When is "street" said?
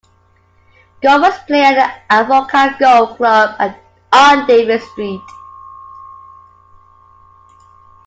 4.83-5.21